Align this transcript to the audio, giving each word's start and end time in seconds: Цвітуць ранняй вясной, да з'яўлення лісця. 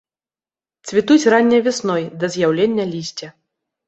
Цвітуць 0.91 1.29
ранняй 1.33 1.61
вясной, 1.67 2.03
да 2.23 2.31
з'яўлення 2.37 2.87
лісця. 2.95 3.29